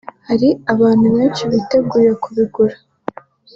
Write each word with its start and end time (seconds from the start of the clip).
hari 0.27 0.49
abantu 0.73 1.05
benshi 1.15 1.41
biteguye 1.51 2.11
kubigura 2.23 2.75